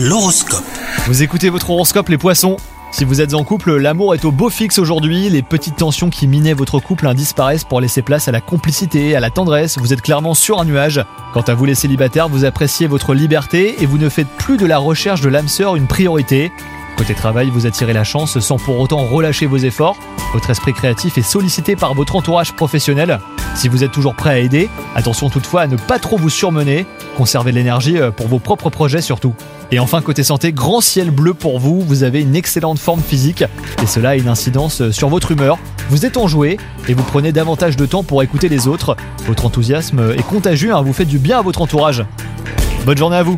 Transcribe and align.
L'horoscope. 0.00 0.62
Vous 1.08 1.24
écoutez 1.24 1.50
votre 1.50 1.70
horoscope 1.70 2.08
les 2.08 2.18
poissons 2.18 2.56
Si 2.92 3.04
vous 3.04 3.20
êtes 3.20 3.34
en 3.34 3.42
couple, 3.42 3.78
l'amour 3.78 4.14
est 4.14 4.24
au 4.24 4.30
beau 4.30 4.48
fixe 4.48 4.78
aujourd'hui, 4.78 5.28
les 5.28 5.42
petites 5.42 5.74
tensions 5.74 6.08
qui 6.08 6.28
minaient 6.28 6.52
votre 6.52 6.78
couple 6.78 7.12
disparaissent 7.14 7.64
pour 7.64 7.80
laisser 7.80 8.02
place 8.02 8.28
à 8.28 8.30
la 8.30 8.40
complicité, 8.40 9.16
à 9.16 9.20
la 9.20 9.30
tendresse, 9.30 9.76
vous 9.76 9.92
êtes 9.92 10.00
clairement 10.00 10.34
sur 10.34 10.60
un 10.60 10.66
nuage. 10.66 11.04
Quant 11.34 11.40
à 11.40 11.54
vous 11.54 11.64
les 11.64 11.74
célibataires, 11.74 12.28
vous 12.28 12.44
appréciez 12.44 12.86
votre 12.86 13.12
liberté 13.12 13.82
et 13.82 13.86
vous 13.86 13.98
ne 13.98 14.08
faites 14.08 14.28
plus 14.28 14.56
de 14.56 14.66
la 14.66 14.78
recherche 14.78 15.20
de 15.20 15.28
l'âme 15.28 15.48
sœur 15.48 15.74
une 15.74 15.88
priorité. 15.88 16.52
Côté 16.98 17.14
travail, 17.14 17.48
vous 17.48 17.64
attirez 17.64 17.92
la 17.92 18.02
chance 18.02 18.40
sans 18.40 18.56
pour 18.56 18.80
autant 18.80 19.06
relâcher 19.06 19.46
vos 19.46 19.56
efforts. 19.56 19.96
Votre 20.32 20.50
esprit 20.50 20.72
créatif 20.72 21.16
est 21.16 21.22
sollicité 21.22 21.76
par 21.76 21.94
votre 21.94 22.16
entourage 22.16 22.52
professionnel. 22.52 23.20
Si 23.54 23.68
vous 23.68 23.84
êtes 23.84 23.92
toujours 23.92 24.16
prêt 24.16 24.30
à 24.30 24.38
aider, 24.38 24.68
attention 24.96 25.30
toutefois 25.30 25.62
à 25.62 25.66
ne 25.68 25.76
pas 25.76 26.00
trop 26.00 26.18
vous 26.18 26.28
surmener. 26.28 26.86
Conservez 27.16 27.52
l'énergie 27.52 27.98
euh, 27.98 28.10
pour 28.10 28.26
vos 28.26 28.40
propres 28.40 28.68
projets 28.68 29.00
surtout. 29.00 29.32
Et 29.70 29.78
enfin, 29.78 30.02
côté 30.02 30.24
santé, 30.24 30.52
grand 30.52 30.80
ciel 30.80 31.12
bleu 31.12 31.34
pour 31.34 31.60
vous. 31.60 31.80
Vous 31.82 32.02
avez 32.02 32.20
une 32.20 32.34
excellente 32.34 32.80
forme 32.80 33.00
physique 33.00 33.44
et 33.80 33.86
cela 33.86 34.10
a 34.10 34.16
une 34.16 34.28
incidence 34.28 34.80
euh, 34.80 34.90
sur 34.90 35.08
votre 35.08 35.30
humeur. 35.30 35.56
Vous 35.90 36.04
êtes 36.04 36.16
enjoué 36.16 36.58
et 36.88 36.94
vous 36.94 37.04
prenez 37.04 37.30
davantage 37.30 37.76
de 37.76 37.86
temps 37.86 38.02
pour 38.02 38.24
écouter 38.24 38.48
les 38.48 38.66
autres. 38.66 38.96
Votre 39.26 39.46
enthousiasme 39.46 40.14
est 40.18 40.26
contagieux, 40.26 40.74
hein, 40.74 40.82
vous 40.82 40.92
faites 40.92 41.08
du 41.08 41.20
bien 41.20 41.38
à 41.38 41.42
votre 41.42 41.62
entourage. 41.62 42.04
Bonne 42.84 42.98
journée 42.98 43.16
à 43.16 43.22
vous 43.22 43.36